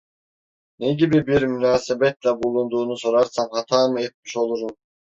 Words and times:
Ne 0.79 0.93
gibi 0.93 1.27
bir 1.27 1.41
münasebetle 1.43 2.29
bulunduğunu 2.43 2.97
sorarsam 2.97 3.47
hata 3.51 3.87
mı 3.87 4.01
etmiş 4.01 4.37
olurum? 4.37 4.77